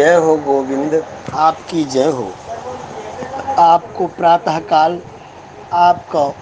[0.00, 2.32] जय हो गोविंद। आपकी जय हो।
[3.58, 5.00] आपको प्रातःकाल
[5.72, 6.34] आपका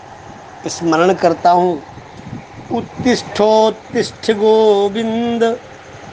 [0.68, 1.82] स्मरण करता हूँ।
[2.72, 5.58] उत्तिष्ठोत्तिष्ठ गोविंद,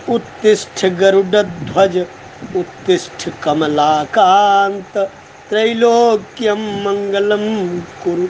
[0.10, 2.06] उत्तिष्ठ गरुडध्वज
[2.56, 5.10] उत्तिष्ठ कमलाकांत,
[5.50, 8.28] त्रैलोक्यं मङ्गलं कुरु।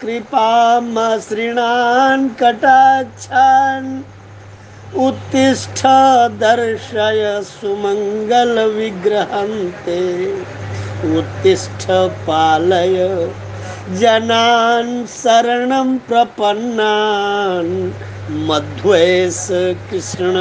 [0.00, 3.88] कृपामसृणान् कटाक्षान्।
[4.96, 5.86] उत्तिष्ठ
[6.40, 8.68] दर्शय सुमङ्गलविग्रहन्ते
[11.16, 13.28] उत्तिष्ठ पालय।
[13.90, 17.90] जनान् शरणं प्रपन्नान्।
[18.30, 20.32] मध्वेश कृष्ण,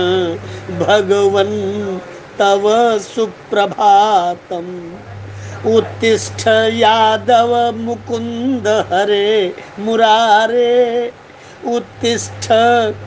[0.79, 1.97] भगवन्
[2.39, 4.91] तव सुप्रभातम्।
[5.71, 11.11] उत्तिष्ठ यादव मुकुन्द हरे मुरारे।
[11.65, 12.47] उत्तिष्ठ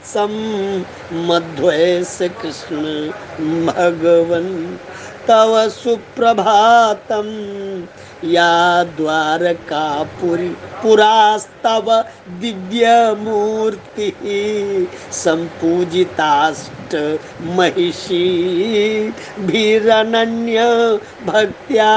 [0.00, 2.82] यजतामधीशं मध्वेश कृष्ण
[3.66, 4.76] भगवन्
[5.28, 7.28] तव सुप्रभातं
[8.24, 10.48] या द्वारकापुरी
[10.82, 11.86] पुरास्तव
[12.40, 14.20] दिव्यमूर्तिः
[15.22, 16.94] सम्पूजिताष्ट
[17.56, 19.14] महिषीभिरनन्य
[21.26, 21.92] भक्त्या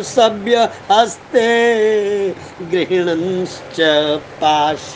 [0.04, 2.30] सभ्य हस्ते।
[2.62, 3.82] गृह्णंश्च
[4.42, 4.96] पाश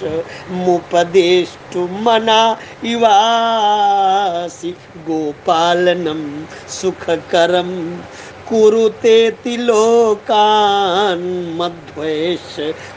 [0.51, 7.98] मुपदेष्टुमना इवासि। गोपालनं सुखकरम्
[8.50, 11.25] कुरुतेति लोकान्
[11.60, 12.56] मध्वेश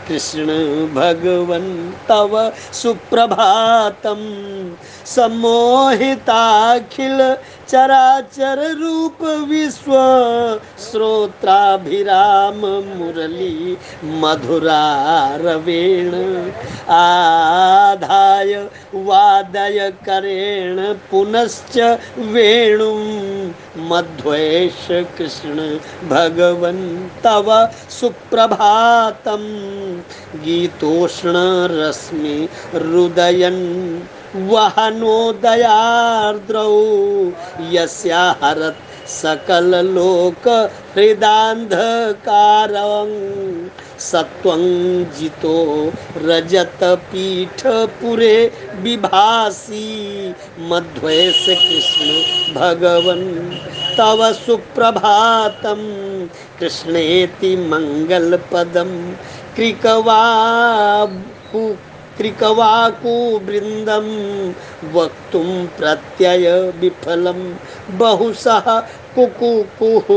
[0.08, 0.46] कृष्ण
[0.94, 1.70] भगवन्
[2.08, 2.32] तव
[2.80, 4.20] सुप्रभातं
[5.14, 7.18] सम्मोहिताखिल
[7.68, 9.92] चराचर रूप विश्व
[10.84, 12.60] श्रोत्राभिराम
[12.98, 13.76] मुरली
[14.22, 16.14] मधुरारवेण
[16.96, 18.54] आधाय
[19.08, 20.80] वादय करेण
[21.10, 21.78] पुनश्च
[22.32, 22.98] वेणुं
[23.90, 24.86] मध्वेश
[25.18, 25.68] कृष्ण
[26.08, 26.82] भगवन्
[27.24, 27.50] तव
[27.98, 29.44] सुप्रभातं
[30.44, 32.36] गीतोष्णरश्मि
[32.74, 33.62] हृदयन्
[34.36, 36.70] वहनोदयार्द्रौ,
[37.70, 43.10] यस्या हरत् सकललोक हृदान्धकारं
[43.98, 44.62] सत्वं
[45.18, 52.06] जितो रजतपीठपुरे विभासी मध्वैस कृष्ण
[52.54, 53.50] भगवन्,
[53.98, 55.82] तव सुप्रभातं
[56.58, 59.14] कृष्णेति मङ्गलपदं
[59.56, 60.24] कृकवा
[62.18, 64.06] त्रिकवाकुवृन्दं
[64.92, 67.54] वक्तुं प्रत्ययविफलं
[67.98, 68.80] बहुशः
[69.18, 70.08] कुकुकुः।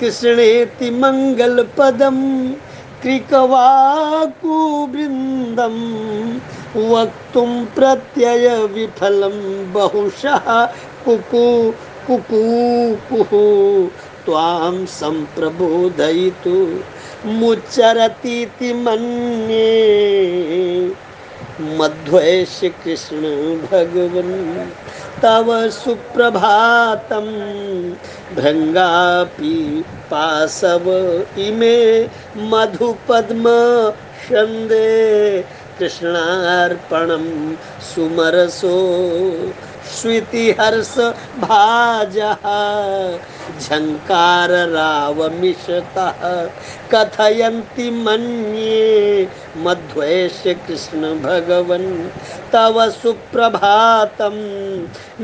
[0.00, 2.48] कृष्णेति मङ्गलपदं
[3.02, 3.76] कृकवाकुवृन्दं
[6.90, 9.36] वक्तुं प्रत्ययविफलं
[9.72, 10.64] बहुशः
[11.04, 11.72] कुकु
[12.06, 13.30] कुकुकुः।
[14.26, 16.80] त्वां सम्प्रबोधयितु।
[17.26, 19.66] मुच्चरतीति मन्ये।
[21.60, 23.20] मध्वैश कृष्ण
[23.56, 24.66] भगवन्
[25.22, 27.26] तव सुप्रभातं
[28.36, 30.90] भृङ्गापि पाशव
[31.38, 33.44] इमे मधुपद्म
[34.28, 35.44] शन्दे
[35.78, 38.76] कृष्णार्पणं सुमरसो।
[39.94, 40.98] स्वीतिहर्ष
[41.40, 42.46] भाजः
[43.60, 44.68] झङ्काररावमिषतः
[46.92, 52.08] कथयन्ति मन्ये मध्वैष कृष्ण भगवन्।
[52.52, 54.36] तव सुप्रभातं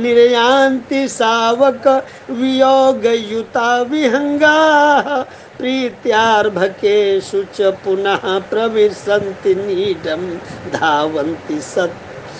[0.02, 5.22] निर्यान्ति सावक वियोगयुता विहङ्गाः।
[5.58, 10.22] प्रीत्यार्भकेषु च पुनः प्रविशन्ति नीडं
[10.70, 11.60] धावन्ति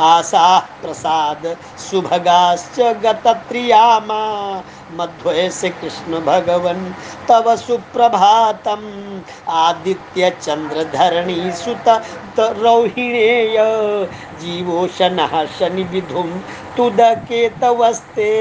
[0.00, 1.56] आशाः प्रसाद,
[1.90, 4.62] सुभगाश्च गतत्रियामा।
[4.98, 6.90] मध्वैष कृष्ण भगवन्।
[7.28, 11.88] तव सुप्रभातम् आदित्यचन्द्रधरणी सुत
[12.38, 13.56] रौहिणेय
[14.40, 16.28] जीवोशनः शनिविधुं
[16.76, 18.32] तुदकेतवस्ते।